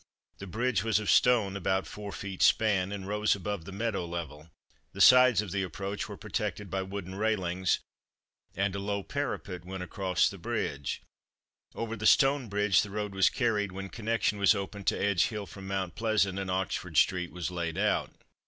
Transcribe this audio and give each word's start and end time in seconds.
The 0.39 0.47
bridge 0.47 0.83
was 0.83 0.97
of 0.99 1.11
stone 1.11 1.55
of 1.55 1.57
about 1.61 1.85
four 1.85 2.11
feet 2.11 2.41
span, 2.41 2.91
and 2.91 3.07
rose 3.07 3.35
above 3.35 3.65
the 3.65 3.71
meadow 3.71 4.03
level. 4.07 4.49
The 4.93 4.99
sides 4.99 5.43
of 5.43 5.51
the 5.51 5.61
approach 5.61 6.09
were 6.09 6.17
protected 6.17 6.71
by 6.71 6.81
wooden 6.81 7.13
railings, 7.13 7.81
and 8.55 8.73
a 8.75 8.79
low 8.79 9.03
parapet 9.03 9.63
went 9.63 9.83
across 9.83 10.27
the 10.27 10.39
bridge. 10.39 11.03
Over 11.75 11.95
the 11.95 12.07
stone 12.07 12.49
bridge 12.49 12.81
the 12.81 12.89
road 12.89 13.13
was 13.13 13.29
carried 13.29 13.71
when 13.71 13.89
connection 13.89 14.39
was 14.39 14.55
opened 14.55 14.87
to 14.87 14.97
Edge 14.99 15.25
hill 15.27 15.45
from 15.45 15.67
Mount 15.67 15.93
Pleasant, 15.93 16.39
and 16.39 16.49
Oxford 16.49 16.97
street 16.97 17.31
was 17.31 17.51
laid 17.51 17.77
out. 17.77 18.11